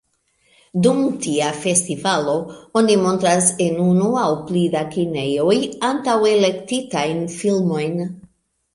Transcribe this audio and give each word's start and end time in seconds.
Dum 0.85 1.01
tia 1.25 1.49
festivalo, 1.65 2.33
oni 2.81 2.97
montras 3.03 3.51
en 3.67 3.79
unu 3.91 4.09
aŭ 4.25 4.27
pli 4.51 4.67
da 4.79 4.85
kinejoj 4.99 5.57
antaŭ-elektitajn 5.93 7.25
filmojn. 7.41 7.99